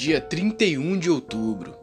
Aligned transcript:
dia 0.00 0.18
31 0.18 0.98
de 0.98 1.10
outubro. 1.10 1.76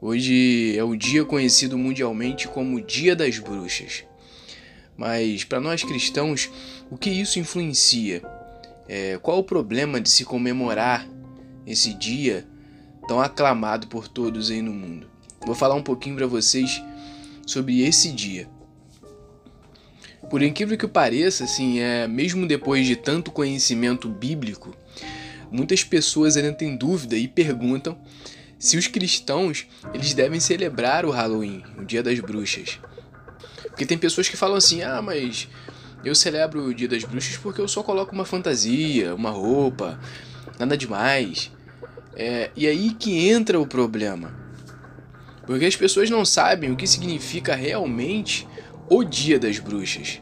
Hoje 0.00 0.78
é 0.78 0.84
o 0.84 0.94
dia 0.94 1.24
conhecido 1.24 1.76
mundialmente 1.76 2.46
como 2.46 2.80
Dia 2.80 3.16
das 3.16 3.40
Bruxas. 3.40 4.04
Mas 4.96 5.42
para 5.42 5.58
nós 5.58 5.82
cristãos, 5.82 6.48
o 6.88 6.96
que 6.96 7.10
isso 7.10 7.40
influencia? 7.40 8.22
É, 8.86 9.18
qual 9.20 9.40
o 9.40 9.42
problema 9.42 10.00
de 10.00 10.08
se 10.10 10.24
comemorar 10.24 11.08
esse 11.66 11.92
dia 11.92 12.46
tão 13.08 13.20
aclamado 13.20 13.88
por 13.88 14.06
todos 14.06 14.48
aí 14.48 14.62
no 14.62 14.72
mundo? 14.72 15.10
Vou 15.44 15.56
falar 15.56 15.74
um 15.74 15.82
pouquinho 15.82 16.14
para 16.14 16.28
vocês 16.28 16.80
sobre 17.44 17.82
esse 17.82 18.12
dia. 18.12 18.48
Por 20.30 20.40
incrível 20.40 20.78
que 20.78 20.86
pareça, 20.86 21.42
assim, 21.42 21.80
é, 21.80 22.06
mesmo 22.06 22.46
depois 22.46 22.86
de 22.86 22.94
tanto 22.94 23.32
conhecimento 23.32 24.08
bíblico, 24.08 24.72
muitas 25.50 25.84
pessoas 25.84 26.36
ainda 26.36 26.52
têm 26.52 26.76
dúvida 26.76 27.16
e 27.16 27.28
perguntam 27.28 27.98
se 28.58 28.76
os 28.76 28.86
cristãos 28.86 29.66
eles 29.92 30.14
devem 30.14 30.40
celebrar 30.40 31.04
o 31.04 31.10
Halloween, 31.10 31.62
o 31.78 31.84
Dia 31.84 32.02
das 32.02 32.18
Bruxas. 32.20 32.78
Porque 33.62 33.84
tem 33.84 33.98
pessoas 33.98 34.28
que 34.28 34.36
falam 34.36 34.56
assim: 34.56 34.82
"Ah, 34.82 35.02
mas 35.02 35.48
eu 36.04 36.14
celebro 36.14 36.64
o 36.64 36.74
Dia 36.74 36.88
das 36.88 37.04
Bruxas 37.04 37.36
porque 37.36 37.60
eu 37.60 37.68
só 37.68 37.82
coloco 37.82 38.12
uma 38.12 38.24
fantasia, 38.24 39.14
uma 39.14 39.30
roupa, 39.30 39.98
nada 40.58 40.76
demais". 40.76 41.50
É, 42.16 42.50
e 42.56 42.66
aí 42.66 42.94
que 42.94 43.28
entra 43.28 43.58
o 43.60 43.66
problema. 43.66 44.32
Porque 45.46 45.66
as 45.66 45.76
pessoas 45.76 46.08
não 46.08 46.24
sabem 46.24 46.70
o 46.70 46.76
que 46.76 46.86
significa 46.86 47.54
realmente 47.54 48.46
o 48.88 49.04
Dia 49.04 49.38
das 49.38 49.58
Bruxas. 49.58 50.20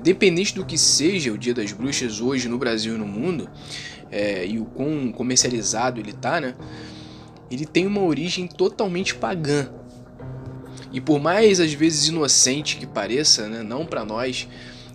Independente 0.00 0.54
do 0.54 0.64
que 0.64 0.78
seja 0.78 1.30
o 1.30 1.36
Dia 1.36 1.52
das 1.52 1.72
Bruxas 1.72 2.22
hoje 2.22 2.48
no 2.48 2.56
Brasil 2.56 2.94
e 2.94 2.98
no 2.98 3.06
mundo, 3.06 3.50
é, 4.10 4.46
e 4.46 4.58
o 4.58 4.64
quão 4.64 5.12
comercializado 5.12 6.00
ele 6.00 6.14
tá, 6.14 6.40
né? 6.40 6.54
Ele 7.50 7.66
tem 7.66 7.86
uma 7.86 8.00
origem 8.00 8.46
totalmente 8.46 9.14
pagã. 9.14 9.68
E 10.90 11.02
por 11.02 11.20
mais 11.20 11.60
às 11.60 11.74
vezes 11.74 12.08
inocente 12.08 12.78
que 12.78 12.86
pareça, 12.86 13.46
né? 13.46 13.62
Não 13.62 13.84
para 13.84 14.02
nós, 14.02 14.48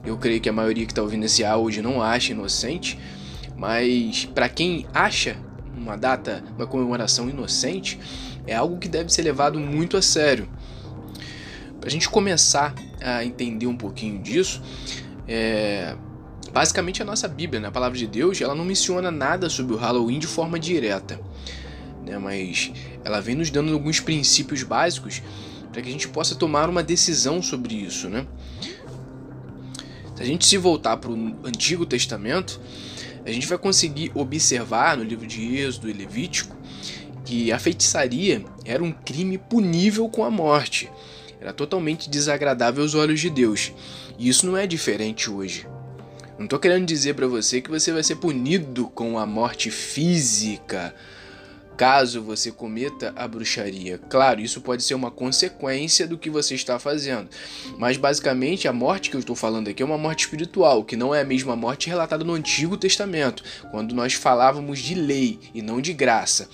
eu 0.04 0.18
creio 0.18 0.42
que 0.42 0.50
a 0.50 0.54
maioria 0.54 0.88
que 0.88 0.94
tá 0.94 1.04
ouvindo 1.04 1.26
esse 1.26 1.46
áudio 1.46 1.84
não 1.84 2.02
acha 2.02 2.32
inocente, 2.32 2.98
mas 3.56 4.26
para 4.26 4.50
quem 4.50 4.88
acha 4.92 5.38
uma 5.78 5.96
data, 5.96 6.44
uma 6.58 6.66
comemoração 6.66 7.30
inocente, 7.30 8.00
é 8.48 8.56
algo 8.56 8.80
que 8.80 8.88
deve 8.88 9.14
ser 9.14 9.22
levado 9.22 9.60
muito 9.60 9.98
a 9.98 10.02
sério. 10.02 10.50
Para 11.86 11.92
a 11.92 11.94
gente 11.94 12.10
começar 12.10 12.74
a 13.00 13.24
entender 13.24 13.68
um 13.68 13.78
pouquinho 13.78 14.20
disso, 14.20 14.60
é, 15.28 15.96
basicamente 16.52 17.00
a 17.04 17.06
nossa 17.06 17.28
Bíblia, 17.28 17.60
né, 17.60 17.68
a 17.68 17.72
palavra 17.72 17.96
de 17.96 18.08
Deus, 18.08 18.42
ela 18.42 18.56
não 18.56 18.66
menciona 18.66 19.12
nada 19.12 19.52
sobre 19.52 19.76
o 19.76 19.78
Halloween 19.78 20.18
de 20.18 20.26
forma 20.26 20.58
direta, 20.58 21.22
né, 22.04 22.18
mas 22.18 22.72
ela 23.04 23.22
vem 23.22 23.36
nos 23.36 23.52
dando 23.52 23.72
alguns 23.72 24.00
princípios 24.00 24.64
básicos 24.64 25.22
para 25.72 25.80
que 25.84 25.88
a 25.88 25.92
gente 25.92 26.08
possa 26.08 26.34
tomar 26.34 26.72
uma 26.72 26.82
decisão 26.82 27.40
sobre 27.40 27.76
isso, 27.76 28.10
né? 28.10 28.26
Se 30.16 30.24
a 30.24 30.26
gente 30.26 30.44
se 30.44 30.58
voltar 30.58 30.98
para 30.98 31.12
o 31.12 31.36
Antigo 31.44 31.86
Testamento, 31.86 32.60
a 33.24 33.32
gente 33.32 33.46
vai 33.46 33.60
conseguir 33.60 34.12
observar 34.16 34.98
no 34.98 35.04
livro 35.04 35.28
de 35.28 35.56
Êxodo 35.56 35.88
e 35.88 35.94
Levítico 35.94 36.58
que 37.24 37.52
a 37.52 37.60
feitiçaria 37.60 38.44
era 38.66 38.84
um 38.84 38.92
crime 38.92 39.38
punível 39.38 40.10
com 40.10 40.24
a 40.24 40.32
morte. 40.32 40.90
Era 41.40 41.54
totalmente 41.54 42.10
desagradável 42.10 42.84
aos 42.84 42.96
olhos 42.96 43.20
de 43.20 43.30
Deus. 43.30 43.72
E 44.18 44.28
isso 44.30 44.46
não 44.46 44.58
é 44.58 44.66
diferente 44.66 45.30
hoje. 45.30 45.68
Não 46.38 46.46
estou 46.46 46.60
querendo 46.60 46.86
dizer 46.86 47.16
para 47.16 47.28
você 47.28 47.62
que 47.62 47.70
você 47.70 47.92
vai 47.92 48.04
ser 48.04 48.16
punido 48.16 48.88
com 48.90 49.18
a 49.18 49.26
morte 49.26 49.72
física 49.72 50.94
caso 51.76 52.22
você 52.22 52.52
cometa 52.52 53.14
a 53.16 53.28
bruxaria. 53.28 53.98
Claro, 54.10 54.42
isso 54.42 54.62
pode 54.62 54.84
ser 54.84 54.96
uma 54.96 55.12
consequência 55.12 56.08
do 56.08 56.18
que 56.18 56.30
você 56.30 56.56
está 56.56 56.80
fazendo, 56.80 57.30
mas 57.78 57.98
basicamente 57.98 58.68
a 58.68 58.74
morte 58.74 59.10
que 59.10 59.16
eu 59.16 59.20
estou 59.20 59.36
falando 59.36 59.68
aqui 59.68 59.84
é 59.84 59.86
uma 59.86 59.98
morte 59.98 60.26
espiritual, 60.26 60.84
que 60.84 60.96
não 60.96 61.14
é 61.14 61.22
a 61.22 61.26
mesma 61.26 61.56
morte 61.56 61.90
relatada 61.90 62.24
no 62.24 62.34
Antigo 62.34 62.78
Testamento, 62.78 63.44
quando 63.72 63.94
nós 63.94 64.14
falávamos 64.14 64.80
de 64.80 64.96
lei 64.96 65.40
e 65.54 65.62
não 65.62 65.82
de 65.82 65.94
graça. 65.94 66.50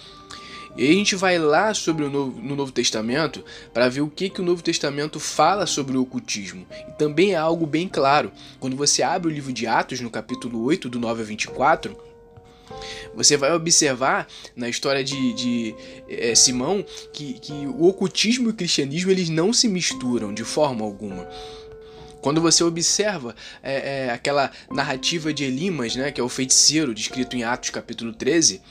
E 0.78 0.84
aí 0.84 0.92
a 0.92 0.94
gente 0.94 1.16
vai 1.16 1.38
lá 1.38 1.74
sobre 1.74 2.06
o 2.06 2.10
Novo, 2.10 2.42
no 2.42 2.56
Novo 2.56 2.72
Testamento 2.72 3.44
para 3.74 3.90
ver 3.90 4.02
o 4.02 4.10
que, 4.10 4.30
que 4.30 4.42
o 4.42 4.44
Novo 4.44 4.64
Testamento 4.64 5.20
fala 5.20 5.66
sobre 5.66 5.98
o 5.98 6.02
ocultismo. 6.02 6.66
E 6.88 6.92
também 6.94 7.34
é 7.34 7.36
algo 7.36 7.66
bem 7.66 7.88
claro. 7.88 8.32
Quando 8.60 8.76
você 8.76 9.04
abre 9.04 9.30
o 9.30 9.34
livro 9.34 9.52
de 9.52 9.68
Atos, 9.68 10.00
no 10.00 10.10
capítulo 10.10 10.64
8, 10.64 10.90
do 10.90 11.00
9 11.00 11.22
a 11.22 11.26
24, 11.26 12.12
você 13.14 13.36
vai 13.36 13.52
observar 13.54 14.28
na 14.56 14.70
história 14.70 15.04
de, 15.04 15.34
de 15.34 15.76
é, 16.08 16.34
Simão 16.36 16.86
que, 17.14 17.34
que 17.34 17.52
o 17.52 17.88
ocultismo 17.88 18.48
e 18.48 18.52
o 18.52 18.56
cristianismo 18.56 19.12
eles 19.12 19.30
não 19.30 19.52
se 19.52 19.68
misturam 19.68 20.34
de 20.34 20.44
forma 20.44 20.86
alguma. 20.86 21.28
Quando 22.22 22.40
você 22.40 22.64
observa 22.64 23.36
é, 23.64 24.06
é, 24.06 24.12
aquela 24.12 24.52
narrativa 24.70 25.34
de 25.34 25.44
Elimas, 25.44 25.96
né, 25.96 26.12
que 26.12 26.22
é 26.22 26.24
o 26.24 26.30
feiticeiro, 26.30 26.94
descrito 26.94 27.36
em 27.36 27.44
Atos 27.44 27.72
capítulo 27.72 28.14
13, 28.14 28.62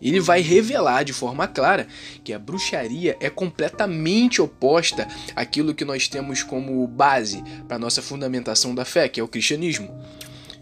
ele 0.00 0.20
vai 0.20 0.40
revelar 0.40 1.02
de 1.04 1.12
forma 1.12 1.46
clara 1.46 1.86
que 2.22 2.32
a 2.32 2.38
bruxaria 2.38 3.16
é 3.20 3.30
completamente 3.30 4.40
oposta 4.40 5.08
àquilo 5.34 5.74
que 5.74 5.84
nós 5.84 6.08
temos 6.08 6.42
como 6.42 6.86
base 6.86 7.42
para 7.68 7.78
nossa 7.78 8.02
fundamentação 8.02 8.74
da 8.74 8.84
fé, 8.84 9.08
que 9.08 9.20
é 9.20 9.22
o 9.22 9.28
cristianismo. 9.28 9.90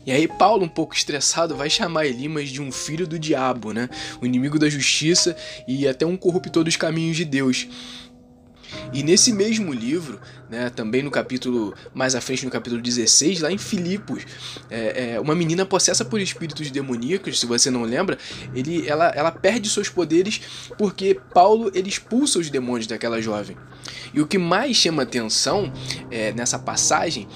E 0.04 0.10
aí 0.10 0.26
Paulo, 0.26 0.64
um 0.64 0.68
pouco 0.68 0.94
estressado, 0.94 1.56
vai 1.56 1.70
chamar 1.70 2.06
Elimas 2.06 2.48
de 2.48 2.60
um 2.60 2.72
filho 2.72 3.06
do 3.06 3.18
diabo, 3.18 3.72
né? 3.72 3.88
O 4.20 4.26
inimigo 4.26 4.58
da 4.58 4.68
justiça 4.68 5.36
e 5.66 5.86
até 5.86 6.04
um 6.04 6.16
corruptor 6.16 6.64
dos 6.64 6.76
caminhos 6.76 7.16
de 7.16 7.24
Deus. 7.24 7.68
E 8.92 9.02
nesse 9.02 9.32
mesmo 9.32 9.72
livro, 9.72 10.20
né, 10.50 10.70
também 10.70 11.02
no 11.02 11.10
capítulo, 11.10 11.74
mais 11.94 12.14
à 12.14 12.20
frente 12.20 12.44
no 12.44 12.50
capítulo 12.50 12.80
16, 12.80 13.40
lá 13.40 13.50
em 13.50 13.58
Filipos, 13.58 14.24
é, 14.70 15.14
é, 15.14 15.20
uma 15.20 15.34
menina 15.34 15.64
possessa 15.64 16.04
por 16.04 16.20
espíritos 16.20 16.70
demoníacos, 16.70 17.40
se 17.40 17.46
você 17.46 17.70
não 17.70 17.82
lembra, 17.82 18.18
ele, 18.54 18.86
ela, 18.88 19.08
ela 19.08 19.30
perde 19.30 19.68
seus 19.68 19.88
poderes 19.88 20.40
porque 20.76 21.18
Paulo 21.32 21.70
ele 21.74 21.88
expulsa 21.88 22.38
os 22.38 22.50
demônios 22.50 22.86
daquela 22.86 23.20
jovem. 23.20 23.56
E 24.12 24.20
o 24.20 24.26
que 24.26 24.38
mais 24.38 24.76
chama 24.76 25.02
atenção 25.02 25.72
é, 26.10 26.32
nessa 26.32 26.58
passagem 26.58 27.26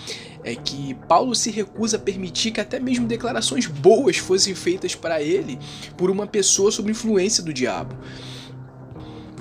é 0.47 0.55
que 0.55 0.95
Paulo 1.09 1.35
se 1.35 1.51
recusa 1.51 1.97
a 1.97 2.01
permitir 2.01 2.53
que 2.53 2.61
até 2.61 2.79
mesmo 2.79 3.09
declarações 3.09 3.67
boas 3.67 4.17
fossem 4.19 4.55
feitas 4.55 4.95
para 4.95 5.21
ele 5.21 5.59
por 5.97 6.09
uma 6.09 6.27
pessoa 6.27 6.71
sob 6.71 6.89
influência 6.89 7.43
do 7.43 7.53
diabo. 7.53 7.97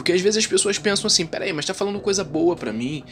Porque 0.06 0.14
às 0.14 0.22
vezes 0.22 0.38
as 0.38 0.46
pessoas 0.46 0.78
pensam 0.78 1.08
assim, 1.08 1.26
peraí, 1.26 1.52
mas 1.52 1.66
tá 1.66 1.74
falando 1.74 2.00
coisa 2.00 2.24
boa 2.24 2.56
para 2.56 2.72
mim. 2.72 3.04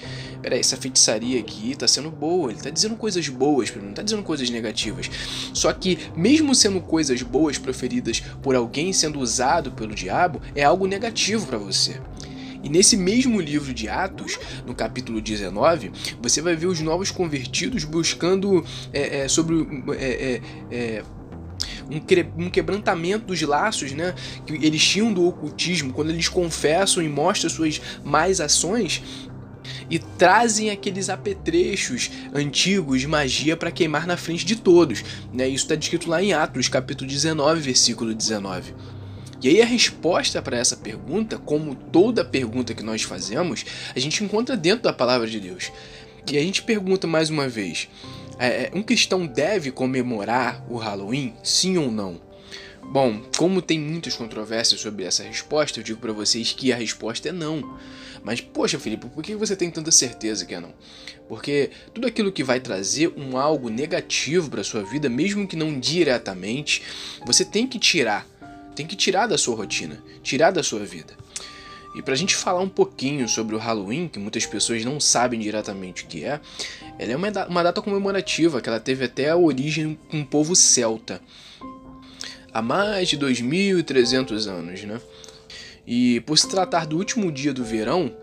Peraí, 0.43 0.59
essa 0.59 0.77
feitiçaria 0.77 1.39
aqui 1.39 1.75
tá 1.75 1.87
sendo 1.87 2.11
boa, 2.11 2.51
ele 2.51 2.61
tá 2.61 2.69
dizendo 2.69 2.95
coisas 2.95 3.27
boas 3.29 3.71
para 3.71 3.81
mim, 3.81 3.87
não 3.87 3.95
tá 3.95 4.03
dizendo 4.03 4.21
coisas 4.21 4.47
negativas. 4.51 5.09
Só 5.55 5.73
que, 5.73 5.97
mesmo 6.15 6.53
sendo 6.53 6.79
coisas 6.79 7.23
boas 7.23 7.57
proferidas 7.57 8.19
por 8.43 8.53
alguém 8.53 8.93
sendo 8.93 9.19
usado 9.19 9.71
pelo 9.71 9.95
diabo, 9.95 10.39
é 10.53 10.63
algo 10.63 10.85
negativo 10.85 11.47
para 11.47 11.57
você. 11.57 11.99
E 12.61 12.69
nesse 12.69 12.95
mesmo 12.95 13.41
livro 13.41 13.73
de 13.73 13.89
Atos, 13.89 14.37
no 14.63 14.75
capítulo 14.75 15.19
19, 15.19 15.91
você 16.21 16.43
vai 16.43 16.55
ver 16.55 16.67
os 16.67 16.79
novos 16.79 17.09
convertidos 17.09 17.85
buscando 17.85 18.63
é, 18.93 19.21
é, 19.21 19.27
sobre. 19.27 19.67
É, 19.97 21.03
é 21.89 22.25
um, 22.37 22.49
quebrantamento 22.49 23.25
dos 23.25 23.41
laços 23.41 23.91
né, 23.91 24.13
que 24.45 24.53
eles 24.53 24.83
tinham 24.83 25.13
do 25.13 25.27
ocultismo, 25.27 25.93
quando 25.93 26.09
eles 26.09 26.27
confessam 26.27 27.01
e 27.03 27.09
mostram 27.09 27.49
suas 27.49 27.81
mais 28.03 28.39
ações, 28.39 29.01
e 29.89 29.99
trazem 29.99 30.69
aqueles 30.69 31.09
apetrechos 31.09 32.11
antigos 32.33 33.01
de 33.01 33.07
magia 33.07 33.55
para 33.55 33.71
queimar 33.71 34.05
na 34.05 34.17
frente 34.17 34.45
de 34.45 34.55
todos. 34.55 35.03
Né? 35.31 35.47
Isso 35.47 35.65
está 35.65 35.75
descrito 35.75 36.09
lá 36.09 36.21
em 36.21 36.33
Atos, 36.33 36.67
capítulo 36.67 37.09
19, 37.09 37.61
versículo 37.61 38.13
19. 38.13 38.73
E 39.41 39.49
aí 39.49 39.61
a 39.61 39.65
resposta 39.65 40.41
para 40.41 40.57
essa 40.57 40.77
pergunta, 40.77 41.37
como 41.37 41.75
toda 41.75 42.23
pergunta 42.23 42.73
que 42.73 42.81
nós 42.81 43.03
fazemos, 43.03 43.65
a 43.93 43.99
gente 43.99 44.23
encontra 44.23 44.55
dentro 44.55 44.83
da 44.83 44.93
palavra 44.93 45.27
de 45.27 45.39
Deus. 45.39 45.69
E 46.31 46.37
a 46.37 46.41
gente 46.41 46.63
pergunta 46.63 47.05
mais 47.05 47.29
uma 47.29 47.49
vez: 47.49 47.89
é, 48.39 48.63
é, 48.63 48.71
um 48.73 48.81
cristão 48.81 49.25
deve 49.25 49.71
comemorar 49.71 50.63
o 50.69 50.77
Halloween? 50.77 51.33
Sim 51.43 51.77
ou 51.77 51.91
não? 51.91 52.21
Bom, 52.83 53.21
como 53.37 53.61
tem 53.61 53.79
muitas 53.79 54.15
controvérsias 54.15 54.81
sobre 54.81 55.05
essa 55.05 55.23
resposta, 55.23 55.79
eu 55.79 55.83
digo 55.83 55.99
para 55.99 56.11
vocês 56.11 56.51
que 56.51 56.71
a 56.71 56.75
resposta 56.75 57.29
é 57.29 57.31
não. 57.31 57.77
Mas, 58.23 58.41
poxa, 58.41 58.79
Felipe, 58.79 59.07
por 59.07 59.23
que 59.23 59.35
você 59.35 59.55
tem 59.55 59.71
tanta 59.71 59.91
certeza 59.91 60.45
que 60.45 60.53
é 60.53 60.59
não? 60.59 60.73
Porque 61.27 61.71
tudo 61.93 62.07
aquilo 62.07 62.31
que 62.31 62.43
vai 62.43 62.59
trazer 62.59 63.13
um 63.17 63.37
algo 63.37 63.69
negativo 63.69 64.49
para 64.49 64.63
sua 64.63 64.83
vida, 64.83 65.09
mesmo 65.09 65.47
que 65.47 65.55
não 65.55 65.79
diretamente, 65.79 66.83
você 67.25 67.43
tem 67.43 67.67
que 67.67 67.79
tirar. 67.79 68.27
Tem 68.75 68.85
que 68.85 68.95
tirar 68.95 69.27
da 69.27 69.37
sua 69.37 69.55
rotina, 69.55 70.01
tirar 70.21 70.51
da 70.51 70.63
sua 70.63 70.85
vida. 70.85 71.13
E 71.95 72.01
para 72.01 72.13
a 72.13 72.17
gente 72.17 72.35
falar 72.35 72.61
um 72.61 72.69
pouquinho 72.69 73.29
sobre 73.29 73.55
o 73.55 73.59
Halloween, 73.59 74.07
que 74.07 74.17
muitas 74.17 74.45
pessoas 74.45 74.83
não 74.83 74.99
sabem 74.99 75.39
diretamente 75.39 76.03
o 76.03 76.07
que 76.07 76.23
é, 76.23 76.39
ela 76.97 77.11
é 77.11 77.15
uma, 77.15 77.47
uma 77.47 77.63
data 77.63 77.81
comemorativa 77.81 78.61
que 78.61 78.67
ela 78.67 78.79
teve 78.79 79.05
até 79.05 79.29
a 79.29 79.37
origem 79.37 79.97
com 80.09 80.21
o 80.21 80.25
povo 80.25 80.55
celta. 80.55 81.21
há 82.51 82.61
mais 82.61 83.09
de 83.09 83.17
2.300 83.17 84.47
anos, 84.47 84.83
né? 84.83 84.99
E 85.85 86.21
por 86.21 86.37
se 86.37 86.47
tratar 86.47 86.87
do 86.87 86.97
último 86.97 87.31
dia 87.31 87.53
do 87.53 87.63
verão, 87.63 88.15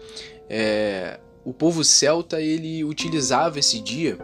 é, 0.48 1.20
o 1.44 1.52
povo 1.52 1.84
celta 1.84 2.40
ele 2.40 2.82
utilizava 2.84 3.58
esse 3.58 3.78
dia 3.80 4.18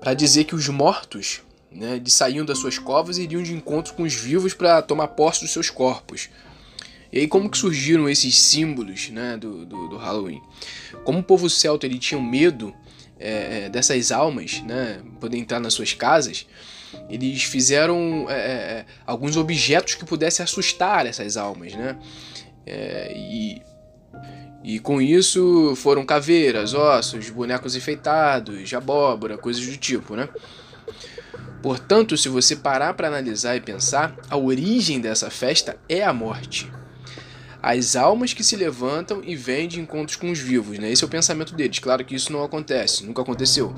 para 0.00 0.14
dizer 0.14 0.44
que 0.44 0.54
os 0.54 0.68
mortos 0.68 1.40
né, 1.70 1.98
de 1.98 2.10
saíam 2.10 2.44
das 2.44 2.58
suas 2.58 2.78
covas 2.78 3.18
e 3.18 3.22
iriam 3.22 3.42
de 3.42 3.54
encontro 3.54 3.94
com 3.94 4.02
os 4.02 4.14
vivos 4.14 4.54
para 4.54 4.82
tomar 4.82 5.08
posse 5.08 5.40
dos 5.40 5.50
seus 5.50 5.70
corpos. 5.70 6.28
E 7.14 7.20
aí 7.20 7.28
como 7.28 7.48
que 7.48 7.56
surgiram 7.56 8.08
esses 8.08 8.36
símbolos 8.40 9.08
né, 9.10 9.36
do, 9.36 9.64
do, 9.64 9.86
do 9.90 9.96
Halloween? 9.96 10.42
Como 11.04 11.20
o 11.20 11.22
povo 11.22 11.48
celta 11.48 11.86
ele 11.86 11.96
tinha 11.96 12.20
medo 12.20 12.74
é, 13.20 13.66
é, 13.66 13.68
dessas 13.68 14.10
almas 14.10 14.60
né, 14.62 15.00
poder 15.20 15.38
entrar 15.38 15.60
nas 15.60 15.74
suas 15.74 15.92
casas, 15.92 16.44
eles 17.08 17.44
fizeram 17.44 18.26
é, 18.28 18.34
é, 18.34 18.36
é, 18.36 18.86
alguns 19.06 19.36
objetos 19.36 19.94
que 19.94 20.04
pudessem 20.04 20.42
assustar 20.42 21.06
essas 21.06 21.36
almas, 21.36 21.72
né? 21.74 21.96
É, 22.66 23.12
e, 23.16 23.62
e 24.64 24.80
com 24.80 25.00
isso 25.00 25.74
foram 25.76 26.04
caveiras, 26.04 26.74
ossos, 26.74 27.30
bonecos 27.30 27.76
enfeitados, 27.76 28.74
abóbora, 28.74 29.38
coisas 29.38 29.64
do 29.64 29.76
tipo, 29.76 30.16
né? 30.16 30.28
Portanto, 31.62 32.16
se 32.16 32.28
você 32.28 32.56
parar 32.56 32.94
para 32.94 33.06
analisar 33.06 33.54
e 33.54 33.60
pensar, 33.60 34.16
a 34.28 34.36
origem 34.36 35.00
dessa 35.00 35.30
festa 35.30 35.76
é 35.88 36.02
a 36.02 36.12
morte. 36.12 36.68
As 37.66 37.96
almas 37.96 38.34
que 38.34 38.44
se 38.44 38.56
levantam 38.56 39.22
e 39.24 39.34
vêm 39.34 39.66
de 39.66 39.80
encontros 39.80 40.16
com 40.16 40.30
os 40.30 40.38
vivos, 40.38 40.78
né? 40.78 40.92
Esse 40.92 41.02
é 41.02 41.06
o 41.06 41.08
pensamento 41.08 41.54
deles. 41.54 41.78
Claro 41.78 42.04
que 42.04 42.14
isso 42.14 42.30
não 42.30 42.44
acontece, 42.44 43.06
nunca 43.06 43.22
aconteceu. 43.22 43.74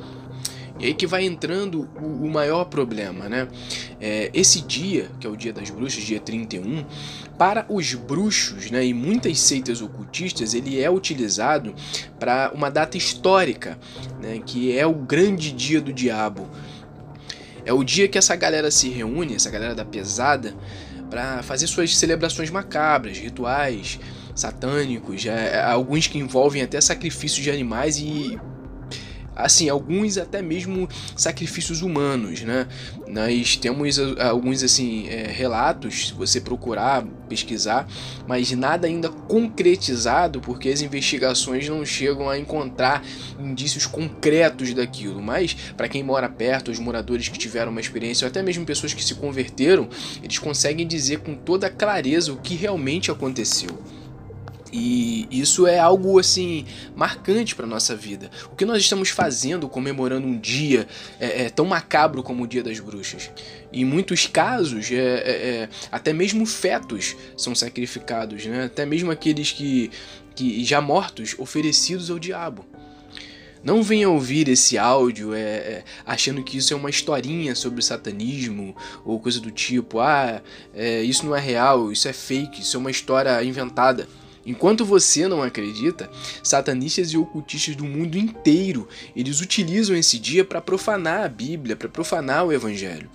E 0.81 0.87
aí 0.87 0.93
que 0.93 1.07
vai 1.07 1.25
entrando 1.25 1.89
o, 1.97 2.25
o 2.25 2.29
maior 2.29 2.65
problema, 2.65 3.29
né? 3.29 3.47
É, 4.01 4.29
esse 4.35 4.61
dia, 4.61 5.09
que 5.21 5.27
é 5.29 5.31
o 5.31 5.37
dia 5.37 5.53
das 5.53 5.71
bruxas, 5.71 6.03
dia 6.03 6.19
31, 6.19 6.85
para 7.39 7.65
os 7.69 7.95
bruxos 7.95 8.73
né, 8.73 8.85
e 8.85 8.93
muitas 8.93 9.39
seitas 9.39 9.81
ocultistas, 9.81 10.53
ele 10.53 10.81
é 10.81 10.91
utilizado 10.91 11.73
para 12.19 12.51
uma 12.53 12.69
data 12.69 12.97
histórica, 12.97 13.79
né, 14.21 14.41
que 14.45 14.77
é 14.77 14.85
o 14.85 14.95
grande 14.95 15.53
dia 15.53 15.81
do 15.81 15.93
diabo. 15.93 16.51
É 17.65 17.73
o 17.73 17.85
dia 17.85 18.09
que 18.09 18.19
essa 18.19 18.35
galera 18.35 18.69
se 18.69 18.89
reúne, 18.89 19.37
essa 19.37 19.51
galera 19.51 19.77
da 19.77 19.85
pesada, 19.85 20.55
para 21.11 21.43
fazer 21.43 21.67
suas 21.67 21.97
celebrações 21.97 22.51
macabras, 22.51 23.19
rituais 23.19 23.99
satânicos, 24.35 25.25
é, 25.25 25.63
alguns 25.63 26.07
que 26.07 26.19
envolvem 26.19 26.63
até 26.63 26.81
sacrifícios 26.81 27.43
de 27.43 27.51
animais 27.51 27.99
e 27.99 28.39
assim, 29.37 29.69
alguns 29.69 30.17
até 30.17 30.41
mesmo 30.41 30.89
sacrifícios 31.15 31.83
humanos, 31.83 32.41
né? 32.41 32.67
Nós 33.07 33.57
temos 33.57 33.99
alguns 34.19 34.63
assim 34.63 35.07
é, 35.09 35.27
relatos, 35.27 36.09
se 36.09 36.15
você 36.15 36.41
procurar 36.41 37.05
pesquisar, 37.29 37.87
mas 38.27 38.51
nada 38.53 38.87
ainda 38.87 39.09
concretizado, 39.09 40.41
porque 40.41 40.69
as 40.69 40.81
investigações 40.81 41.69
não 41.69 41.85
chegam 41.85 42.29
a 42.31 42.39
encontrar 42.39 43.05
indícios 43.39 43.87
concretos 43.87 44.73
daquilo. 44.73 45.21
Mas 45.21 45.55
para 45.77 45.89
quem 45.89 46.03
mora 46.03 46.29
perto, 46.29 46.71
os 46.71 46.79
moradores 46.79 47.29
que 47.29 47.39
tiveram 47.39 47.71
uma 47.71 47.81
experiência, 47.81 48.25
ou 48.25 48.31
até 48.31 48.43
mesmo 48.43 48.65
pessoas 48.65 48.95
que 48.95 49.05
se 49.05 49.15
converteram, 49.15 49.89
eles 50.23 50.39
conseguem 50.39 50.87
dizer 50.87 51.21
com 51.21 51.35
toda 51.35 51.69
clareza 51.69 52.33
o 52.33 52.37
que 52.37 52.55
realmente 52.55 53.11
aconteceu. 53.11 53.79
E 54.79 55.27
isso 55.31 55.67
é 55.67 55.79
algo 55.79 56.19
assim 56.19 56.67
marcante 56.95 57.55
para 57.55 57.67
nossa 57.67 57.97
vida. 57.97 58.31
O 58.53 58.55
que 58.55 58.67
nós 58.67 58.83
estamos 58.83 59.09
fazendo 59.09 59.71
comemorando 59.71 60.27
um 60.27 60.39
dia 60.39 60.87
é, 61.19 61.45
é 61.45 61.49
tão 61.49 61.65
macabro 61.65 62.23
como 62.23 62.45
o 62.45 62.47
Dia 62.47 62.63
das 62.63 62.79
Bruxas? 62.79 63.31
Em 63.73 63.87
muitos 63.87 64.27
casos, 64.27 64.93
é, 64.93 64.97
é, 64.97 65.01
é, 65.01 65.69
até 65.91 66.13
mesmo 66.13 66.45
fetos 66.45 67.17
são 67.39 67.55
sacrificados, 67.55 68.45
né? 68.45 68.65
até 68.65 68.85
mesmo 68.85 69.11
aqueles 69.11 69.51
que, 69.51 69.91
que 70.35 70.63
já 70.63 70.79
mortos 70.79 71.35
oferecidos 71.39 72.11
ao 72.11 72.19
diabo. 72.19 72.63
Não 73.65 73.83
venha 73.83 74.11
ouvir 74.11 74.47
esse 74.47 74.77
áudio 74.77 75.33
é, 75.33 75.41
é, 75.41 75.85
achando 76.05 76.43
que 76.43 76.59
isso 76.59 76.75
é 76.75 76.77
uma 76.77 76.91
historinha 76.91 77.55
sobre 77.55 77.83
satanismo 77.83 78.77
ou 79.07 79.19
coisa 79.19 79.41
do 79.41 79.51
tipo. 79.51 80.01
Ah, 80.01 80.43
é, 80.75 81.01
isso 81.01 81.25
não 81.25 81.35
é 81.35 81.41
real, 81.41 81.91
isso 81.91 82.07
é 82.07 82.13
fake, 82.13 82.61
isso 82.61 82.77
é 82.77 82.81
uma 82.81 82.91
história 82.91 83.43
inventada. 83.43 84.07
Enquanto 84.47 84.85
você 84.85 85.27
não 85.27 85.43
acredita, 85.43 86.09
satanistas 86.43 87.11
e 87.11 87.19
ocultistas 87.19 87.75
do 87.75 87.85
mundo 87.85 88.17
inteiro, 88.17 88.89
eles 89.15 89.41
utilizam 89.41 89.97
esse 89.97 90.19
dia 90.19 90.45
para 90.45 90.61
profanar 90.61 91.25
a 91.25 91.29
Bíblia, 91.29 91.75
para 91.75 91.89
profanar 91.89 92.47
o 92.47 92.53
evangelho. 92.53 93.11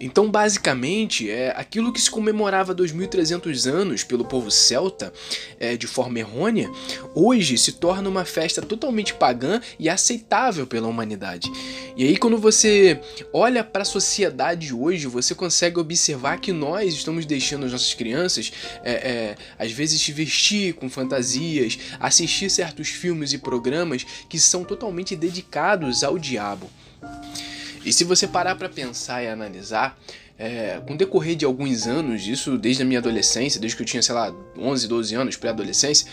Então, 0.00 0.30
basicamente, 0.30 1.30
é 1.30 1.52
aquilo 1.56 1.92
que 1.92 2.00
se 2.00 2.10
comemorava 2.10 2.74
2.300 2.74 3.70
anos 3.70 4.02
pelo 4.02 4.24
povo 4.24 4.50
celta 4.50 5.12
é, 5.58 5.76
de 5.76 5.86
forma 5.86 6.18
errônea, 6.18 6.68
hoje 7.14 7.56
se 7.56 7.72
torna 7.72 8.08
uma 8.08 8.24
festa 8.24 8.60
totalmente 8.60 9.14
pagã 9.14 9.60
e 9.78 9.88
aceitável 9.88 10.66
pela 10.66 10.88
humanidade. 10.88 11.50
E 11.96 12.04
aí, 12.04 12.16
quando 12.16 12.36
você 12.36 13.00
olha 13.32 13.62
para 13.62 13.82
a 13.82 13.86
sociedade 13.86 14.74
hoje, 14.74 15.06
você 15.06 15.34
consegue 15.34 15.78
observar 15.78 16.40
que 16.40 16.52
nós 16.52 16.92
estamos 16.92 17.24
deixando 17.24 17.64
as 17.64 17.72
nossas 17.72 17.94
crianças, 17.94 18.52
é, 18.82 18.92
é, 18.92 19.36
às 19.58 19.70
vezes, 19.70 20.00
se 20.00 20.12
vestir 20.12 20.74
com 20.74 20.90
fantasias, 20.90 21.78
assistir 22.00 22.50
certos 22.50 22.88
filmes 22.88 23.32
e 23.32 23.38
programas 23.38 24.04
que 24.28 24.40
são 24.40 24.64
totalmente 24.64 25.14
dedicados 25.14 26.02
ao 26.02 26.18
diabo. 26.18 26.68
E 27.84 27.92
se 27.92 28.04
você 28.04 28.26
parar 28.26 28.54
para 28.56 28.68
pensar 28.68 29.22
e 29.22 29.28
analisar, 29.28 29.98
é, 30.38 30.80
com 30.86 30.94
o 30.94 30.96
decorrer 30.96 31.36
de 31.36 31.44
alguns 31.44 31.86
anos, 31.86 32.26
isso 32.26 32.58
desde 32.58 32.82
a 32.82 32.84
minha 32.84 32.98
adolescência, 32.98 33.60
desde 33.60 33.76
que 33.76 33.82
eu 33.82 33.86
tinha, 33.86 34.02
sei 34.02 34.14
lá, 34.14 34.34
11, 34.58 34.88
12 34.88 35.14
anos, 35.14 35.36
pré-adolescência, 35.36 36.06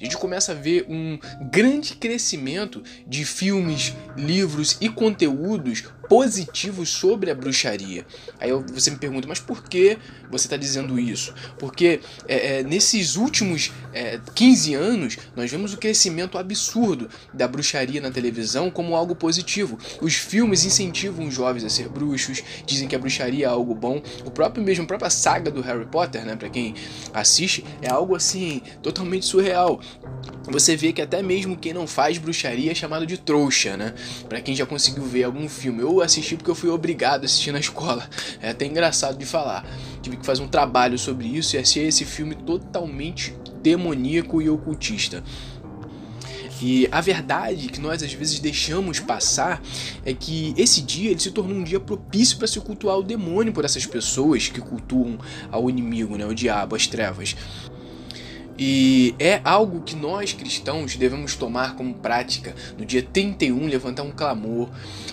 a 0.00 0.04
gente 0.04 0.16
começa 0.16 0.52
a 0.52 0.54
ver 0.54 0.86
um 0.88 1.18
grande 1.50 1.96
crescimento 1.96 2.82
de 3.06 3.24
filmes, 3.24 3.94
livros 4.16 4.76
e 4.80 4.88
conteúdos 4.88 5.84
positivos 6.08 6.90
sobre 6.90 7.30
a 7.30 7.34
bruxaria. 7.34 8.06
Aí 8.38 8.52
você 8.52 8.90
me 8.90 8.98
pergunta, 8.98 9.26
mas 9.26 9.40
por 9.40 9.64
que 9.64 9.98
você 10.30 10.46
está 10.46 10.56
dizendo 10.56 10.98
isso? 10.98 11.34
Porque 11.58 12.00
é, 12.28 12.58
é, 12.58 12.62
nesses 12.62 13.16
últimos 13.16 13.72
é, 13.92 14.20
15 14.34 14.74
anos 14.74 15.18
nós 15.34 15.50
vemos 15.50 15.72
o 15.72 15.78
crescimento 15.78 16.36
absurdo 16.36 17.08
da 17.32 17.48
bruxaria 17.48 18.00
na 18.00 18.10
televisão 18.10 18.70
como 18.70 18.94
algo 18.94 19.14
positivo. 19.14 19.78
Os 20.00 20.14
filmes 20.14 20.64
incentivam 20.64 21.26
os 21.26 21.34
jovens 21.34 21.64
a 21.64 21.70
ser 21.70 21.88
bruxos, 21.88 22.42
dizem 22.66 22.86
que 22.86 22.94
a 22.94 22.98
bruxaria 22.98 23.46
é 23.46 23.48
algo 23.48 23.63
bom. 23.72 24.02
O 24.24 24.30
próprio 24.32 24.64
mesmo 24.64 24.82
a 24.82 24.86
própria 24.86 25.10
saga 25.10 25.48
do 25.48 25.60
Harry 25.60 25.86
Potter, 25.86 26.24
né, 26.24 26.34
para 26.34 26.48
quem 26.48 26.74
assiste, 27.12 27.64
é 27.80 27.88
algo 27.88 28.16
assim 28.16 28.60
totalmente 28.82 29.24
surreal. 29.24 29.80
Você 30.48 30.76
vê 30.76 30.92
que 30.92 31.00
até 31.00 31.22
mesmo 31.22 31.56
quem 31.56 31.72
não 31.72 31.86
faz 31.86 32.18
bruxaria 32.18 32.72
é 32.72 32.74
chamado 32.74 33.06
de 33.06 33.16
trouxa, 33.16 33.76
né? 33.76 33.94
Para 34.28 34.40
quem 34.40 34.54
já 34.54 34.66
conseguiu 34.66 35.04
ver 35.04 35.24
algum 35.24 35.48
filme. 35.48 35.80
Eu 35.80 36.00
assisti 36.00 36.36
porque 36.36 36.50
eu 36.50 36.54
fui 36.54 36.68
obrigado 36.68 37.22
a 37.22 37.24
assistir 37.26 37.52
na 37.52 37.60
escola. 37.60 38.08
É 38.42 38.50
até 38.50 38.66
engraçado 38.66 39.16
de 39.16 39.24
falar. 39.24 39.64
Tive 40.02 40.16
que 40.16 40.26
fazer 40.26 40.42
um 40.42 40.48
trabalho 40.48 40.98
sobre 40.98 41.26
isso 41.26 41.56
e 41.56 41.58
achei 41.58 41.86
esse 41.86 42.04
filme 42.04 42.34
totalmente 42.34 43.34
demoníaco 43.62 44.42
e 44.42 44.50
ocultista. 44.50 45.22
E 46.62 46.88
a 46.90 47.00
verdade 47.00 47.68
que 47.68 47.80
nós 47.80 48.02
às 48.02 48.12
vezes 48.12 48.38
deixamos 48.38 49.00
passar 49.00 49.62
é 50.04 50.14
que 50.14 50.54
esse 50.56 50.80
dia 50.80 51.10
ele 51.10 51.20
se 51.20 51.30
tornou 51.30 51.56
um 51.56 51.64
dia 51.64 51.80
propício 51.80 52.38
para 52.38 52.46
se 52.46 52.60
cultuar 52.60 52.98
o 52.98 53.02
demônio 53.02 53.52
por 53.52 53.64
essas 53.64 53.84
pessoas 53.84 54.48
que 54.48 54.60
cultuam 54.60 55.18
ao 55.50 55.68
inimigo, 55.68 56.16
né, 56.16 56.26
o 56.26 56.34
diabo, 56.34 56.76
as 56.76 56.86
trevas. 56.86 57.36
E 58.58 59.14
é 59.18 59.40
algo 59.44 59.82
que 59.82 59.96
nós 59.96 60.32
cristãos 60.32 60.96
devemos 60.96 61.34
tomar 61.34 61.74
como 61.74 61.94
prática 61.94 62.54
no 62.78 62.84
dia 62.84 63.02
31, 63.02 63.66
levantar 63.66 64.02
um 64.02 64.12
clamor, 64.12 64.68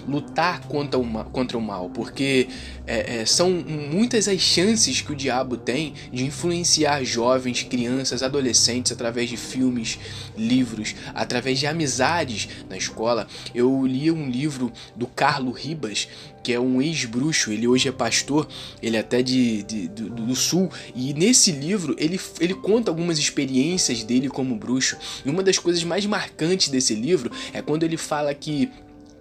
lutar 0.08 0.62
contra 0.62 1.00
o 1.00 1.04
mal, 1.04 1.26
contra 1.26 1.58
o 1.58 1.62
mal 1.62 1.90
porque 1.90 2.48
é, 2.86 3.22
é, 3.22 3.26
são 3.26 3.50
muitas 3.52 4.28
as 4.28 4.40
chances 4.40 5.02
que 5.02 5.12
o 5.12 5.16
diabo 5.16 5.58
tem 5.58 5.94
de 6.12 6.26
influenciar 6.26 7.04
jovens, 7.04 7.64
crianças, 7.64 8.24
adolescentes 8.24 8.92
através 8.92 9.30
de 9.30 9.38
filmes, 9.38 10.00
livros, 10.38 10.96
através 11.14 11.60
de 11.60 11.68
amizades 11.68 12.48
na 12.70 12.78
escola. 12.78 13.28
Eu 13.54 13.86
li 13.86 14.12
um 14.12 14.30
livro 14.30 14.72
do 14.96 15.08
Carlo 15.08 15.52
Ribas 15.52 16.08
que 16.44 16.54
é 16.54 16.60
um 16.60 16.82
ex-bruxo, 16.82 17.52
ele 17.52 17.68
hoje 17.68 17.88
é 17.88 17.92
pastor, 17.92 18.48
ele 18.82 18.98
é 18.98 19.00
até 19.00 19.22
de, 19.22 19.64
de 19.64 19.88
do, 19.88 20.10
do, 20.10 20.36
sul, 20.36 20.70
e 20.96 21.14
nesse 21.14 21.52
livro 21.52 21.96
ele, 21.98 22.20
ele 22.40 22.54
conta 22.54 22.90
algumas 22.90 23.20
experiências 23.20 24.04
dele 24.04 24.30
como 24.30 24.56
bruxo, 24.56 24.98
e 25.26 25.30
uma 25.30 25.44
das 25.44 25.58
coisas 25.58 25.84
mais 25.84 26.06
marcantes 26.06 26.70
desse 26.70 26.96
livro 26.96 27.32
é 27.54 27.62
quando 27.62 27.84
ele 27.84 27.98
fala 27.98 28.34
que 28.34 28.70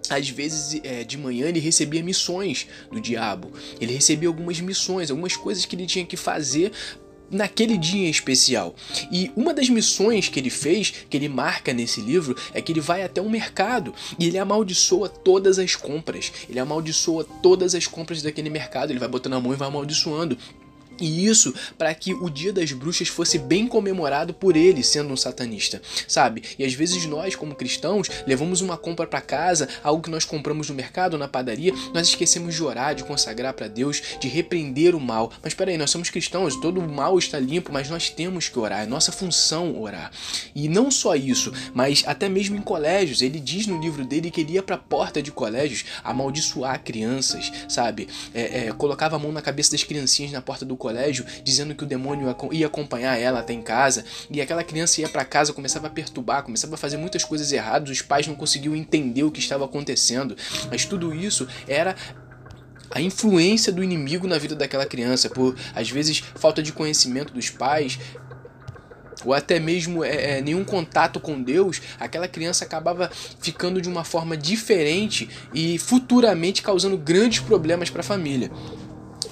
às 0.09 0.27
vezes 0.29 0.81
é, 0.83 1.03
de 1.03 1.17
manhã 1.17 1.47
ele 1.47 1.59
recebia 1.59 2.03
missões 2.03 2.67
do 2.91 2.99
diabo. 2.99 3.51
Ele 3.79 3.93
recebia 3.93 4.27
algumas 4.27 4.59
missões, 4.59 5.09
algumas 5.09 5.37
coisas 5.37 5.65
que 5.65 5.75
ele 5.75 5.85
tinha 5.85 6.05
que 6.05 6.17
fazer 6.17 6.71
naquele 7.31 7.77
dia 7.77 8.07
em 8.07 8.11
especial. 8.11 8.75
E 9.11 9.31
uma 9.35 9.53
das 9.53 9.69
missões 9.69 10.27
que 10.27 10.39
ele 10.39 10.49
fez, 10.49 10.93
que 11.09 11.17
ele 11.17 11.29
marca 11.29 11.73
nesse 11.73 12.01
livro, 12.01 12.35
é 12.53 12.61
que 12.61 12.71
ele 12.71 12.81
vai 12.81 13.03
até 13.03 13.21
um 13.21 13.29
mercado 13.29 13.93
e 14.19 14.27
ele 14.27 14.37
amaldiçoa 14.37 15.09
todas 15.09 15.57
as 15.57 15.75
compras. 15.75 16.31
Ele 16.49 16.59
amaldiçoa 16.59 17.23
todas 17.41 17.73
as 17.73 17.87
compras 17.87 18.21
daquele 18.21 18.49
mercado. 18.49 18.91
Ele 18.91 18.99
vai 18.99 19.09
botando 19.09 19.33
a 19.33 19.39
mão 19.39 19.53
e 19.53 19.55
vai 19.55 19.67
amaldiçoando. 19.67 20.37
E 20.99 21.25
isso 21.25 21.53
para 21.77 21.93
que 21.93 22.13
o 22.13 22.29
Dia 22.29 22.53
das 22.53 22.71
Bruxas 22.71 23.07
fosse 23.07 23.37
bem 23.37 23.67
comemorado 23.67 24.33
por 24.33 24.55
ele, 24.55 24.83
sendo 24.83 25.11
um 25.13 25.17
satanista, 25.17 25.81
sabe? 26.07 26.43
E 26.57 26.63
às 26.63 26.73
vezes 26.73 27.05
nós, 27.05 27.35
como 27.35 27.55
cristãos, 27.55 28.07
levamos 28.27 28.61
uma 28.61 28.77
compra 28.77 29.07
para 29.07 29.21
casa, 29.21 29.67
algo 29.83 30.03
que 30.03 30.09
nós 30.09 30.25
compramos 30.25 30.69
no 30.69 30.75
mercado 30.75 31.17
na 31.17 31.27
padaria, 31.27 31.73
nós 31.93 32.07
esquecemos 32.07 32.55
de 32.55 32.63
orar, 32.63 32.93
de 32.93 33.03
consagrar 33.03 33.53
para 33.53 33.67
Deus, 33.67 34.01
de 34.19 34.27
repreender 34.27 34.95
o 34.95 34.99
mal. 34.99 35.31
Mas 35.41 35.53
peraí, 35.53 35.77
nós 35.77 35.89
somos 35.89 36.09
cristãos, 36.09 36.55
todo 36.55 36.79
o 36.79 36.87
mal 36.87 37.17
está 37.17 37.39
limpo, 37.39 37.71
mas 37.71 37.89
nós 37.89 38.09
temos 38.09 38.47
que 38.47 38.59
orar, 38.59 38.83
é 38.83 38.85
nossa 38.85 39.11
função 39.11 39.81
orar. 39.81 40.11
E 40.53 40.67
não 40.67 40.91
só 40.91 41.15
isso, 41.15 41.51
mas 41.73 42.03
até 42.05 42.29
mesmo 42.29 42.55
em 42.55 42.61
colégios, 42.61 43.21
ele 43.21 43.39
diz 43.39 43.65
no 43.65 43.79
livro 43.79 44.05
dele 44.05 44.29
que 44.29 44.41
ele 44.41 44.53
ia 44.53 44.63
para 44.63 44.75
a 44.75 44.79
porta 44.79 45.21
de 45.21 45.31
colégios 45.31 45.85
amaldiçoar 46.03 46.83
crianças, 46.83 47.51
sabe? 47.67 48.07
É, 48.33 48.67
é, 48.67 48.71
colocava 48.73 49.15
a 49.15 49.19
mão 49.19 49.31
na 49.31 49.41
cabeça 49.41 49.71
das 49.71 49.83
criancinhas 49.83 50.31
na 50.31 50.41
porta 50.41 50.65
do 50.65 50.75
colégio 50.81 51.23
dizendo 51.43 51.75
que 51.75 51.83
o 51.83 51.87
demônio 51.87 52.35
ia 52.51 52.65
acompanhar 52.65 53.15
ela 53.15 53.39
até 53.41 53.53
em 53.53 53.61
casa, 53.61 54.03
e 54.31 54.41
aquela 54.41 54.63
criança 54.63 54.99
ia 54.99 55.07
para 55.07 55.23
casa, 55.23 55.53
começava 55.53 55.85
a 55.85 55.89
perturbar, 55.91 56.43
começava 56.43 56.73
a 56.73 56.77
fazer 56.77 56.97
muitas 56.97 57.23
coisas 57.23 57.51
erradas, 57.51 57.91
os 57.91 58.01
pais 58.01 58.25
não 58.25 58.33
conseguiam 58.33 58.75
entender 58.75 59.23
o 59.23 59.31
que 59.31 59.39
estava 59.39 59.63
acontecendo, 59.63 60.35
mas 60.71 60.83
tudo 60.83 61.13
isso 61.13 61.47
era 61.67 61.95
a 62.89 62.99
influência 62.99 63.71
do 63.71 63.83
inimigo 63.83 64.27
na 64.27 64.39
vida 64.39 64.55
daquela 64.55 64.85
criança, 64.85 65.29
por 65.29 65.55
às 65.75 65.89
vezes 65.89 66.23
falta 66.35 66.63
de 66.63 66.73
conhecimento 66.73 67.31
dos 67.31 67.49
pais, 67.49 67.99
ou 69.23 69.33
até 69.33 69.59
mesmo 69.59 70.03
é, 70.03 70.37
é, 70.37 70.41
nenhum 70.41 70.63
contato 70.63 71.19
com 71.19 71.41
Deus, 71.41 71.79
aquela 71.99 72.27
criança 72.27 72.65
acabava 72.65 73.11
ficando 73.39 73.79
de 73.79 73.87
uma 73.87 74.03
forma 74.03 74.35
diferente 74.35 75.29
e 75.53 75.77
futuramente 75.77 76.63
causando 76.63 76.97
grandes 76.97 77.39
problemas 77.39 77.89
para 77.89 78.01
a 78.01 78.03
família. 78.03 78.51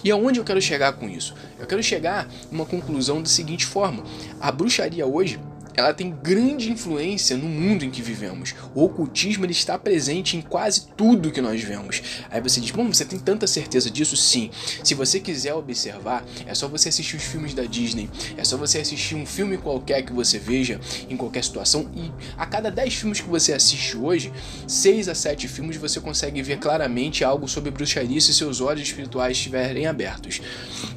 E 0.04 0.12
aonde 0.12 0.40
eu 0.40 0.46
quero 0.46 0.62
chegar 0.62 0.94
com 0.94 1.10
isso? 1.10 1.36
Eu 1.58 1.66
quero 1.66 1.84
chegar 1.84 2.28
uma 2.52 2.66
conclusão 2.66 3.22
da 3.22 3.30
seguinte 3.30 3.66
forma: 3.66 4.04
a 4.40 4.52
bruxaria 4.52 5.06
hoje 5.06 5.40
ela 5.76 5.94
tem 5.94 6.12
grande 6.12 6.72
influência 6.72 7.38
no 7.38 7.48
mundo 7.48 7.86
em 7.86 7.90
que 7.90 8.02
vivemos. 8.02 8.54
O 8.76 8.84
ocultismo 8.84 9.46
ele 9.46 9.54
está 9.54 9.78
presente 9.78 10.36
em 10.36 10.42
quase 10.42 10.88
tudo 10.98 11.32
que 11.32 11.42
nós 11.42 11.62
vemos. 11.62 12.02
Aí 12.30 12.42
você 12.42 12.60
diz, 12.60 12.72
bom, 12.72 12.92
você 12.92 13.06
tem 13.06 13.18
tanta 13.18 13.48
certeza 13.48 13.90
disso? 13.90 14.18
Sim. 14.18 14.50
Se 14.84 14.94
você 14.94 15.20
quiser 15.20 15.54
observar, 15.54 16.26
é 16.46 16.54
só 16.54 16.68
você 16.68 16.90
assistir 16.90 17.16
os 17.16 17.24
filmes 17.24 17.54
da 17.54 17.64
Disney, 17.64 18.10
é 18.36 18.44
só 18.44 18.58
você 18.58 18.80
assistir 18.80 19.16
um 19.16 19.26
filme 19.26 19.58
qualquer 19.58 20.02
que 20.02 20.12
você 20.12 20.38
veja 20.38 20.80
em 21.10 21.16
qualquer 21.16 21.44
situação 21.44 21.90
e 21.96 22.12
a 22.38 22.46
cada 22.46 22.70
10 22.70 22.94
filmes 22.96 23.22
que 23.22 23.30
você 23.30 23.54
assiste 23.54 23.96
hoje, 23.96 24.34
6 24.68 25.08
a 25.08 25.16
7 25.16 25.48
filmes 25.48 25.78
você 25.78 26.00
consegue 26.00 26.42
ver 26.42 26.58
claramente 26.60 27.24
algo 27.24 27.48
sobre 27.48 27.72
bruxaria 27.72 28.20
se 28.20 28.34
seus 28.34 28.60
olhos 28.60 28.84
espirituais 28.84 29.38
estiverem 29.38 29.88
abertos. 29.88 30.42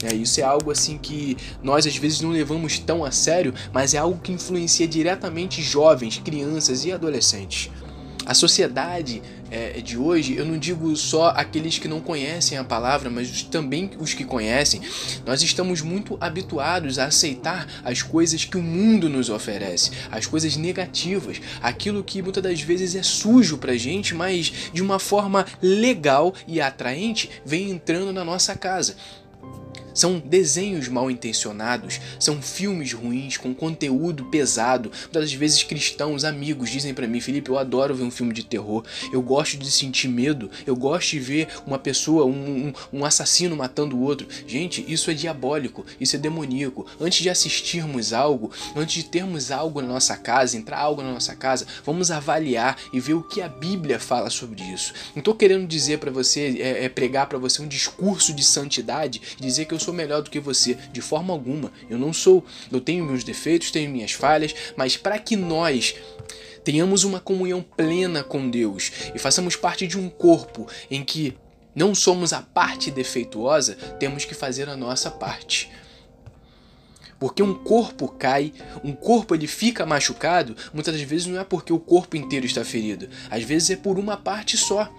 É, 0.03 0.15
isso 0.15 0.41
é 0.41 0.43
algo 0.43 0.71
assim 0.71 0.99
que 0.99 1.37
nós 1.63 1.87
às 1.87 1.97
vezes 1.97 2.21
não 2.21 2.31
levamos 2.31 2.79
tão 2.79 3.05
a 3.05 3.11
sério, 3.11 3.55
mas 3.73 3.95
é 3.95 3.99
algo 3.99 4.21
que 4.21 4.33
influencia 4.33 4.62
influencia 4.63 4.87
diretamente 4.87 5.61
jovens, 5.61 6.19
crianças 6.19 6.85
e 6.85 6.93
adolescentes. 6.93 7.71
A 8.25 8.35
sociedade 8.35 9.21
é, 9.51 9.81
de 9.81 9.99
hoje, 9.99 10.37
eu 10.37 10.47
não 10.47 10.57
digo 10.57 10.95
só 10.95 11.31
aqueles 11.31 11.77
que 11.79 11.89
não 11.89 12.01
conhecem 12.01 12.57
a 12.57 12.63
palavra, 12.63 13.11
mas 13.11 13.43
também 13.43 13.91
os 13.99 14.15
que 14.15 14.25
conhecem, 14.25 14.81
nós 15.27 15.43
estamos 15.43 15.83
muito 15.83 16.17
habituados 16.21 17.01
a 17.01 17.07
aceitar 17.07 17.67
as 17.85 18.01
coisas 18.01 18.45
que 18.45 18.57
o 18.57 18.63
mundo 18.63 19.09
nos 19.09 19.29
oferece, 19.29 19.91
as 20.11 20.25
coisas 20.25 20.57
negativas, 20.57 21.41
aquilo 21.61 22.05
que 22.05 22.23
muitas 22.23 22.43
das 22.43 22.61
vezes 22.61 22.95
é 22.95 23.03
sujo 23.03 23.59
pra 23.59 23.77
gente, 23.77 24.15
mas 24.15 24.71
de 24.73 24.81
uma 24.81 25.01
forma 25.01 25.45
legal 25.61 26.33
e 26.47 26.61
atraente 26.61 27.29
vem 27.45 27.71
entrando 27.71 28.13
na 28.13 28.25
nossa 28.25 28.55
casa. 28.55 28.95
São 29.95 30.19
desenhos 30.19 30.89
mal 30.89 31.11
intencionados, 31.11 32.01
são 32.19 32.41
filmes 32.41 32.93
ruins 32.93 33.37
com 33.37 33.55
conteúdo 33.55 34.27
pesado. 34.27 34.91
Muitas 35.03 35.33
vezes 35.33 35.63
cristãos, 35.63 36.25
amigos 36.25 36.71
dizem 36.71 36.95
para 36.95 37.07
mim, 37.07 37.21
Felipe, 37.21 37.51
eu 37.51 37.59
adoro 37.59 37.95
ver 37.95 38.05
um 38.05 38.11
filme 38.11 38.33
de 38.33 38.45
terror. 38.45 38.85
Eu 39.13 39.23
gosto 39.23 39.57
de 39.57 39.71
sentir 39.71 40.09
medo. 40.09 40.51
Eu 40.67 40.77
gosto 40.77 41.11
de 41.11 41.21
ver 41.21 41.49
uma 41.67 41.79
pessoa, 41.79 42.25
um, 42.25 42.69
um, 42.69 42.73
um 42.93 43.05
assassino 43.05 43.57
matando 43.57 43.97
o 43.97 44.03
outro. 44.03 44.27
Gente, 44.47 44.85
isso 44.89 45.11
é 45.11 45.15
diabólico, 45.15 45.85
isso 46.01 46.17
é 46.17 46.19
demoníaco. 46.19 46.87
Antes 47.01 47.23
de 47.23 47.31
assistirmos 47.31 48.13
algo, 48.13 48.51
antes 48.75 48.95
de 48.95 49.05
termos 49.05 49.51
algo 49.51 49.81
na 49.81 49.89
nossa 49.89 50.17
casa, 50.17 50.57
entrar 50.57 50.79
algo 50.79 51.03
na 51.03 51.13
nossa 51.13 51.35
casa, 51.35 51.67
vamos 51.85 52.11
avaliar 52.11 52.77
e 52.93 53.01
ver 53.01 53.15
o 53.15 53.23
que 53.23 53.41
a 53.41 53.49
Bíblia 53.49 53.99
fala 53.99 54.31
sobre 54.31 54.63
isso. 54.63 54.93
Não 55.15 55.21
estou 55.21 55.35
querendo 55.35 55.67
dizer 55.67 55.99
para 55.99 56.11
você, 56.11 56.57
é, 56.59 56.85
é 56.85 56.89
pregar 56.89 57.27
para 57.27 57.39
você 57.39 57.63
um 57.63 57.69
discurso 57.69 58.33
de 58.33 58.45
santidade, 58.45 59.21
dizer 59.39 59.67
que 59.67 59.75
eu 59.75 59.81
sou 59.83 59.93
melhor 59.93 60.23
do 60.23 60.31
que 60.31 60.41
você, 60.41 60.75
de 60.93 61.01
forma 61.01 61.33
alguma. 61.33 61.73
Eu 61.91 61.99
não 61.99 62.13
sou. 62.13 62.45
Eu 62.71 62.81
tenho 62.81 63.05
meus 63.05 63.25
defeitos, 63.25 63.71
tenho 63.71 63.91
minhas 63.91 64.13
falhas, 64.13 64.55
mas 64.77 64.97
para 64.97 65.19
que 65.19 65.37
nós 65.37 65.95
tenhamos 66.65 67.05
uma 67.05 67.21
comunhão 67.21 67.63
plena 67.63 68.23
com 68.23 68.49
Deus 68.49 68.93
e 69.15 69.19
façamos 69.19 69.57
parte 69.57 69.87
de 69.87 69.99
um 69.99 70.09
corpo 70.09 70.67
em 70.91 71.05
que 71.05 71.37
não 71.75 71.95
somos 71.95 72.33
a 72.33 72.43
parte 72.43 72.91
defeituosa, 72.91 73.75
temos 73.99 74.25
que 74.25 74.35
fazer 74.35 74.69
a 74.69 74.77
nossa 74.77 75.11
parte. 75.11 75.71
Porque 77.19 77.43
um 77.43 77.55
corpo 77.55 78.09
cai, 78.09 78.53
um 78.83 78.93
corpo 78.93 79.35
ele 79.35 79.47
fica 79.47 79.87
machucado, 79.87 80.57
muitas 80.75 80.95
das 80.95 81.03
vezes 81.03 81.27
não 81.27 81.41
é 81.41 81.45
porque 81.45 81.73
o 81.73 81.79
corpo 81.79 82.17
inteiro 82.17 82.45
está 82.45 82.65
ferido, 82.65 83.09
às 83.31 83.45
vezes 83.45 83.71
é 83.71 83.77
por 83.77 83.99
uma 83.99 84.17
parte 84.17 84.57
só. 84.57 84.93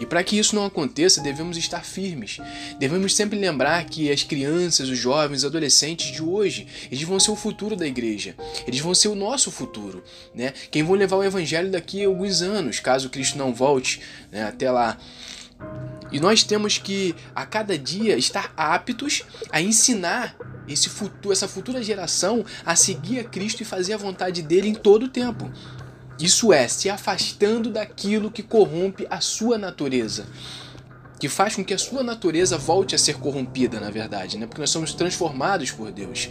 E 0.00 0.06
para 0.06 0.24
que 0.24 0.38
isso 0.38 0.56
não 0.56 0.64
aconteça, 0.64 1.20
devemos 1.20 1.58
estar 1.58 1.84
firmes. 1.84 2.38
Devemos 2.78 3.14
sempre 3.14 3.38
lembrar 3.38 3.84
que 3.84 4.10
as 4.10 4.22
crianças, 4.22 4.88
os 4.88 4.98
jovens, 4.98 5.38
os 5.38 5.44
adolescentes 5.44 6.10
de 6.10 6.22
hoje, 6.22 6.66
eles 6.90 7.04
vão 7.04 7.20
ser 7.20 7.30
o 7.30 7.36
futuro 7.36 7.76
da 7.76 7.86
igreja. 7.86 8.34
Eles 8.66 8.80
vão 8.80 8.94
ser 8.94 9.08
o 9.08 9.14
nosso 9.14 9.50
futuro, 9.50 10.02
né? 10.34 10.54
Quem 10.70 10.82
vão 10.82 10.96
levar 10.96 11.16
o 11.16 11.22
evangelho 11.22 11.70
daqui 11.70 12.02
a 12.02 12.08
alguns 12.08 12.40
anos, 12.40 12.80
caso 12.80 13.10
Cristo 13.10 13.36
não 13.36 13.54
volte, 13.54 14.00
né? 14.32 14.44
Até 14.44 14.70
lá. 14.70 14.96
E 16.10 16.18
nós 16.18 16.42
temos 16.42 16.78
que 16.78 17.14
a 17.34 17.44
cada 17.44 17.76
dia 17.76 18.16
estar 18.16 18.52
aptos 18.56 19.22
a 19.52 19.60
ensinar 19.60 20.34
esse 20.66 20.88
futuro, 20.88 21.32
essa 21.32 21.46
futura 21.46 21.82
geração 21.82 22.44
a 22.64 22.74
seguir 22.74 23.20
a 23.20 23.24
Cristo 23.24 23.60
e 23.60 23.66
fazer 23.66 23.92
a 23.92 23.98
vontade 23.98 24.40
dele 24.40 24.68
em 24.68 24.74
todo 24.74 25.04
o 25.04 25.08
tempo. 25.08 25.50
Isso 26.20 26.52
é, 26.52 26.68
se 26.68 26.90
afastando 26.90 27.70
daquilo 27.70 28.30
que 28.30 28.42
corrompe 28.42 29.06
a 29.08 29.20
sua 29.20 29.56
natureza. 29.56 30.26
Que 31.18 31.28
faz 31.28 31.56
com 31.56 31.64
que 31.64 31.74
a 31.74 31.78
sua 31.78 32.02
natureza 32.02 32.56
volte 32.58 32.94
a 32.94 32.98
ser 32.98 33.16
corrompida, 33.16 33.80
na 33.80 33.90
verdade, 33.90 34.38
né? 34.38 34.46
Porque 34.46 34.60
nós 34.60 34.70
somos 34.70 34.94
transformados 34.94 35.70
por 35.70 35.90
Deus. 35.90 36.28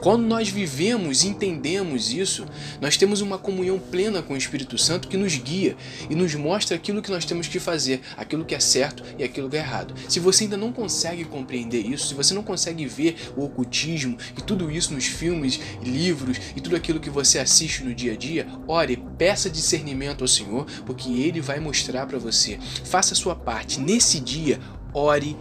Quando 0.00 0.24
nós 0.24 0.48
vivemos 0.48 1.22
e 1.22 1.28
entendemos 1.28 2.10
isso, 2.10 2.46
nós 2.80 2.96
temos 2.96 3.20
uma 3.20 3.36
comunhão 3.36 3.78
plena 3.78 4.22
com 4.22 4.32
o 4.32 4.36
Espírito 4.36 4.78
Santo 4.78 5.08
que 5.08 5.16
nos 5.16 5.36
guia 5.36 5.76
e 6.08 6.14
nos 6.14 6.34
mostra 6.34 6.74
aquilo 6.74 7.02
que 7.02 7.10
nós 7.10 7.26
temos 7.26 7.46
que 7.46 7.60
fazer, 7.60 8.00
aquilo 8.16 8.44
que 8.44 8.54
é 8.54 8.60
certo 8.60 9.02
e 9.18 9.22
aquilo 9.22 9.50
que 9.50 9.56
é 9.56 9.60
errado. 9.60 9.94
Se 10.08 10.18
você 10.18 10.44
ainda 10.44 10.56
não 10.56 10.72
consegue 10.72 11.24
compreender 11.24 11.84
isso, 11.86 12.08
se 12.08 12.14
você 12.14 12.32
não 12.32 12.42
consegue 12.42 12.86
ver 12.86 13.16
o 13.36 13.44
ocultismo 13.44 14.16
e 14.38 14.40
tudo 14.40 14.70
isso 14.70 14.94
nos 14.94 15.04
filmes, 15.04 15.60
livros 15.82 16.38
e 16.56 16.60
tudo 16.60 16.76
aquilo 16.76 16.98
que 16.98 17.10
você 17.10 17.38
assiste 17.38 17.84
no 17.84 17.94
dia 17.94 18.14
a 18.14 18.16
dia, 18.16 18.46
ore, 18.66 19.02
peça 19.18 19.50
discernimento 19.50 20.22
ao 20.22 20.28
Senhor, 20.28 20.66
porque 20.86 21.10
Ele 21.10 21.42
vai 21.42 21.60
mostrar 21.60 22.06
para 22.06 22.18
você. 22.18 22.58
Faça 22.84 23.12
a 23.12 23.16
sua 23.16 23.36
parte. 23.36 23.78
Nesse 23.78 24.18
dia, 24.18 24.58
ore 24.94 25.36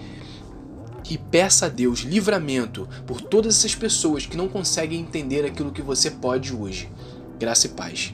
e 1.09 1.17
peça 1.17 1.65
a 1.65 1.69
Deus 1.69 1.99
livramento 1.99 2.87
por 3.05 3.21
todas 3.21 3.57
essas 3.57 3.75
pessoas 3.75 4.25
que 4.25 4.37
não 4.37 4.47
conseguem 4.47 4.99
entender 4.99 5.45
aquilo 5.45 5.71
que 5.71 5.81
você 5.81 6.09
pode 6.11 6.53
hoje. 6.53 6.89
Graça 7.37 7.67
e 7.67 7.69
paz. 7.69 8.13